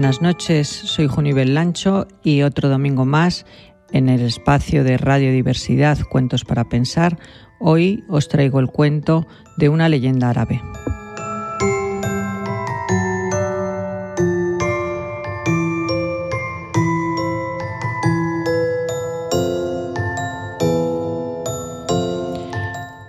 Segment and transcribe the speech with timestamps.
[0.00, 3.44] Buenas noches, soy Junibel Lancho y otro domingo más
[3.92, 7.18] en el espacio de Radiodiversidad Cuentos para Pensar.
[7.58, 9.26] Hoy os traigo el cuento
[9.58, 10.62] de una leyenda árabe.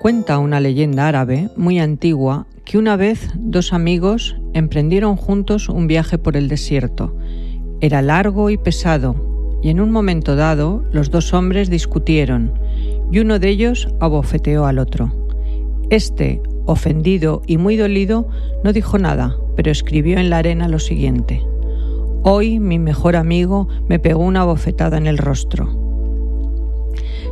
[0.00, 6.18] Cuenta una leyenda árabe muy antigua que una vez dos amigos emprendieron juntos un viaje
[6.18, 7.14] por el desierto.
[7.80, 12.52] Era largo y pesado, y en un momento dado los dos hombres discutieron,
[13.10, 15.12] y uno de ellos abofeteó al otro.
[15.90, 18.28] Este, ofendido y muy dolido,
[18.62, 21.42] no dijo nada, pero escribió en la arena lo siguiente.
[22.22, 25.68] Hoy mi mejor amigo me pegó una bofetada en el rostro.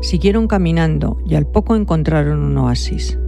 [0.01, 3.19] Siguieron caminando y al poco encontraron un oasis.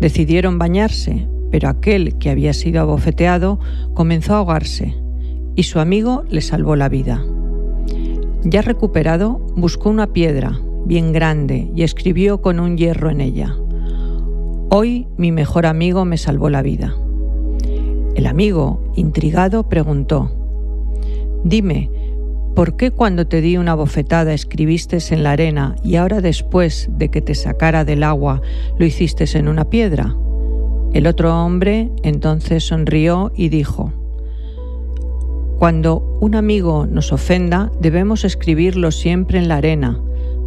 [0.00, 3.60] Decidieron bañarse, pero aquel que había sido abofeteado
[3.92, 4.96] comenzó a ahogarse
[5.54, 7.22] y su amigo le salvó la vida.
[8.42, 13.54] Ya recuperado, buscó una piedra bien grande y escribió con un hierro en ella.
[14.70, 16.96] Hoy mi mejor amigo me salvó la vida.
[18.16, 20.32] El amigo, intrigado, preguntó,
[21.44, 21.90] Dime,
[22.54, 27.10] ¿por qué cuando te di una bofetada escribiste en la arena y ahora después de
[27.10, 28.40] que te sacara del agua
[28.78, 30.16] lo hiciste en una piedra?
[30.92, 33.92] El otro hombre entonces sonrió y dijo,
[35.58, 39.98] Cuando un amigo nos ofenda, debemos escribirlo siempre en la arena,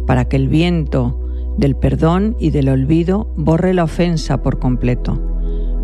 [0.06, 1.20] para que el viento
[1.58, 5.20] del perdón y del olvido borre la ofensa por completo.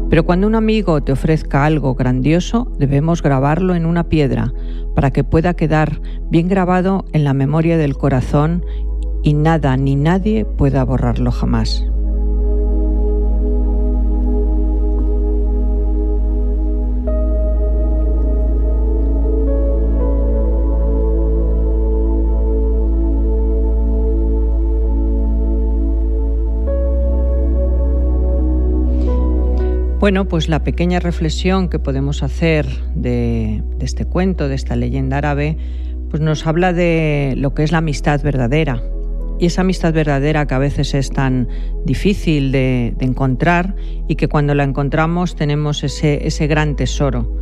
[0.08, 4.52] Pero cuando un amigo te ofrezca algo grandioso, debemos grabarlo en una piedra,
[4.94, 8.64] para que pueda quedar bien grabado en la memoria del corazón
[9.24, 11.84] y nada ni nadie pueda borrarlo jamás.
[30.02, 35.56] Bueno, pues la pequeña reflexión que podemos hacer de, este cuento, de esta leyenda árabe,
[36.10, 38.82] pues nos habla de lo que es la amistad verdadera.
[39.38, 41.46] Y esa amistad verdadera que a veces es tan
[41.84, 43.76] difícil de, encontrar
[44.08, 47.32] y que cuando la encontramos tenemos ese, ese gran tesoro.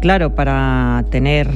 [0.00, 1.50] Claro, para tener,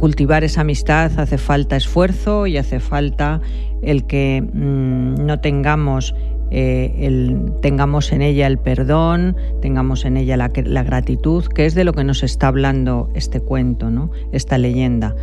[0.00, 3.40] cultivar esa amistad hace falta esfuerzo y hace falta
[3.80, 6.16] el que mm, no tengamos
[6.50, 11.92] eh, tengamos en ella el perdón, tengamos en ella la, gratitud, que es de lo
[11.92, 14.10] que nos está hablando este cuento, ¿no?
[14.32, 15.14] esta leyenda.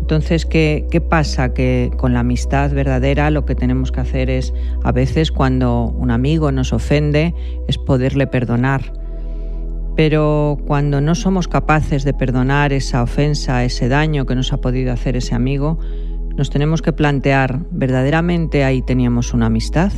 [0.00, 1.52] Entonces, ¿qué, ¿qué, pasa?
[1.52, 4.54] Que con la amistad verdadera lo que tenemos que hacer es,
[4.84, 7.34] a veces cuando un amigo nos ofende,
[7.66, 8.92] es poderle perdonar.
[9.96, 14.92] Pero cuando no somos capaces de perdonar esa ofensa, ese daño que nos ha podido
[14.92, 15.78] hacer ese amigo,
[16.36, 19.90] nos tenemos que plantear, ¿verdaderamente ahí teníamos una amistad?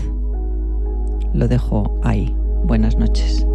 [1.32, 2.34] Lo dejo ahí.
[2.64, 3.46] Buenas noches.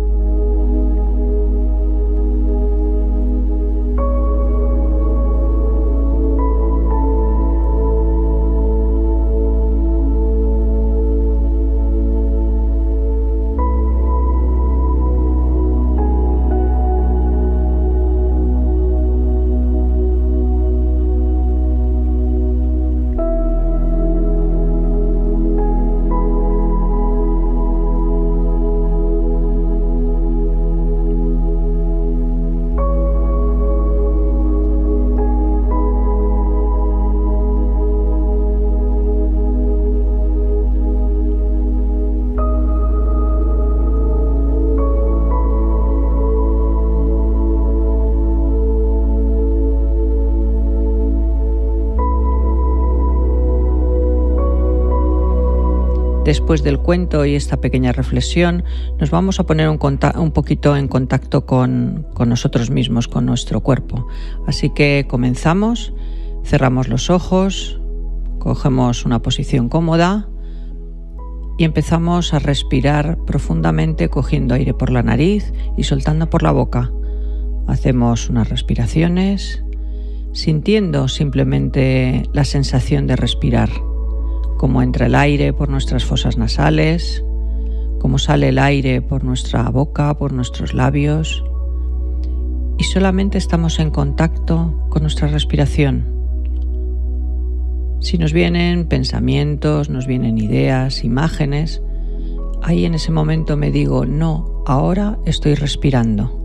[56.25, 58.63] Después del cuento y esta pequeña reflexión,
[58.97, 64.07] nos vamos a poner un, poquito en contacto con, con nosotros mismos, con nuestro cuerpo.
[64.47, 65.93] Así que comenzamos,
[66.45, 67.81] cerramos los ojos,
[68.39, 70.29] cogemos una posición cómoda
[71.57, 76.89] y empezamos a respirar profundamente cogiendo aire por la nariz y soltando por la boca.
[77.67, 79.61] Hacemos unas respiraciones
[80.31, 83.69] sintiendo simplemente la sensación de respirar
[84.63, 87.21] cómo entra el aire por nuestras fosas nasales,
[87.99, 91.43] cómo sale el aire por nuestra boca, por nuestros labios.
[92.77, 96.05] Y solamente estamos en contacto con nuestra respiración.
[97.99, 101.81] Si nos vienen pensamientos, nos vienen ideas, imágenes,
[102.61, 106.39] ahí en ese momento me digo, no, ahora estoy respirando.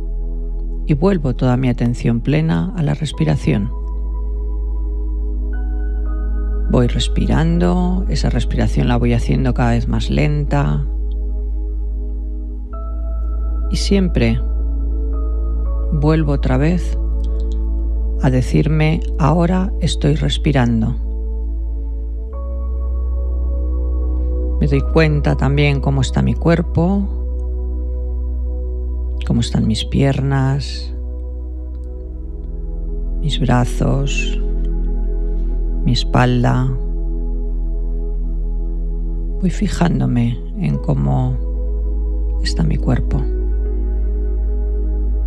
[0.89, 3.71] y vuelvo toda mi atención plena a la respiración.
[6.79, 10.87] Voy respirando, esa respiración la voy haciendo cada vez más lenta.
[13.73, 14.41] Y siempre
[15.93, 16.97] vuelvo otra vez
[18.23, 20.95] a decirme, ahora estoy respirando.
[24.61, 27.03] Me doy cuenta también cómo está mi cuerpo,
[29.27, 30.95] cómo están mis piernas,
[33.21, 34.41] mis brazos,
[35.89, 36.71] mi espalda.
[39.41, 41.35] Voy fijándome en cómo
[42.43, 43.23] está mi cuerpo,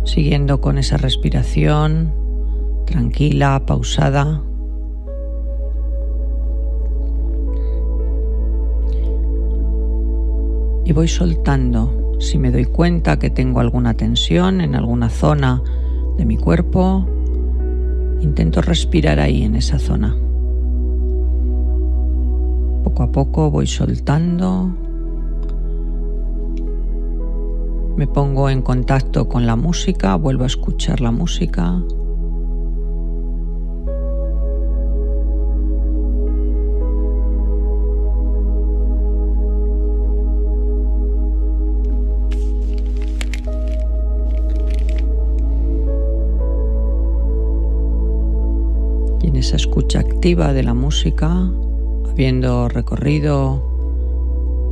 [0.04, 2.14] siguiendo con esa respiración
[2.86, 4.40] tranquila, pausada.
[10.84, 12.14] Y voy soltando.
[12.20, 15.60] Si me doy cuenta que tengo alguna tensión en alguna zona
[16.16, 17.04] de mi cuerpo,
[18.20, 20.16] intento respirar ahí en esa zona.
[22.92, 24.70] Poco a poco voy soltando.
[27.96, 31.82] Me pongo en contacto con la música, vuelvo a escuchar la música.
[49.22, 51.50] Y en esa escucha activa de la música
[52.12, 53.62] habiendo recorrido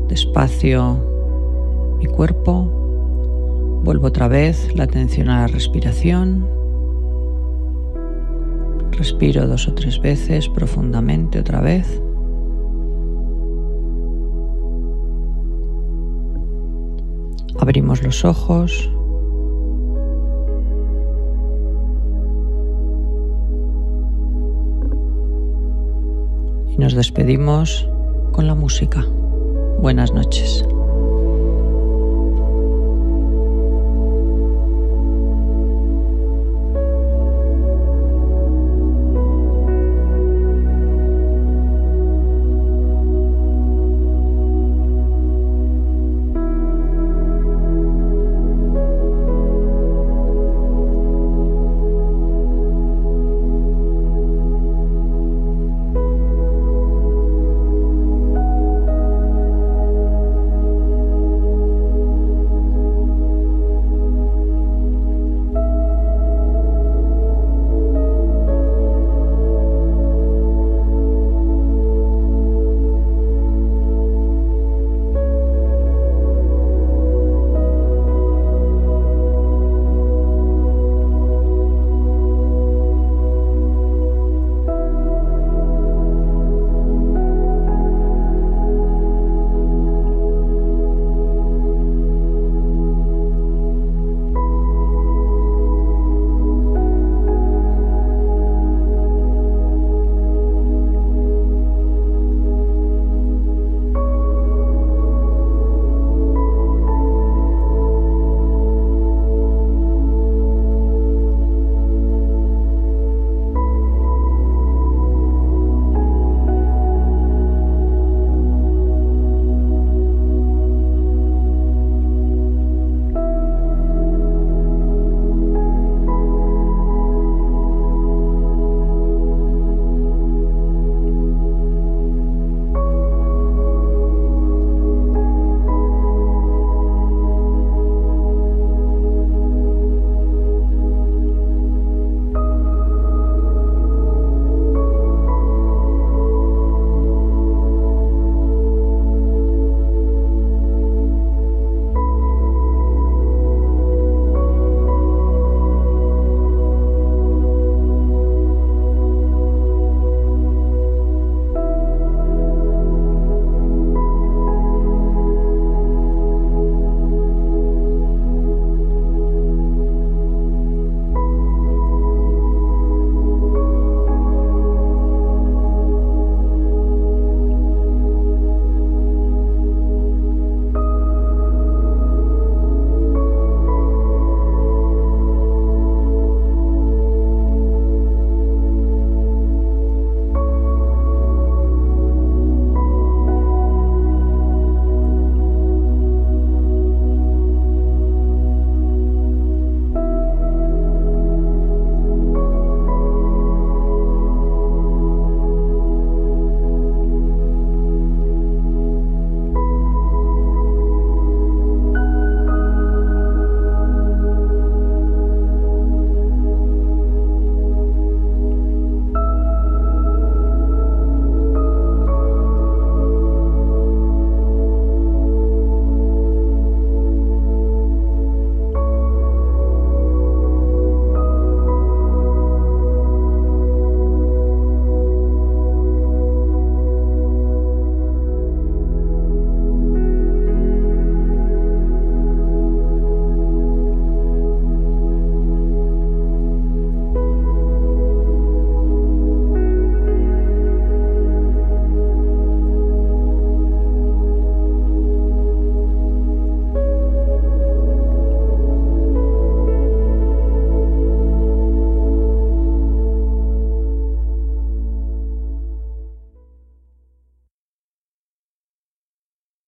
[0.08, 0.98] despacio
[1.98, 6.46] mi cuerpo, vuelvo otra vez la atención a la respiración.
[8.92, 12.02] Respiro dos o tres veces profundamente otra vez.
[17.58, 18.90] Abrimos los ojos.
[26.80, 27.86] Nos despedimos
[28.32, 29.04] con la música.
[29.80, 30.64] Buenas noches.